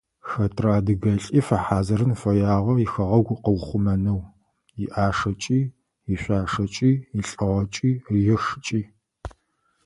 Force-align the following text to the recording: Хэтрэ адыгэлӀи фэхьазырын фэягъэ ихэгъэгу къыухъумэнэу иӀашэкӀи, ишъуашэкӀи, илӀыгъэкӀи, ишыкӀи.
Хэтрэ 0.29 0.69
адыгэлӀи 0.77 1.39
фэхьазырын 1.47 2.13
фэягъэ 2.21 2.73
ихэгъэгу 2.85 3.41
къыухъумэнэу 3.43 4.21
иӀашэкӀи, 4.83 5.59
ишъуашэкӀи, 6.13 6.91
илӀыгъэкӀи, 7.19 7.91
ишыкӀи. 8.33 8.81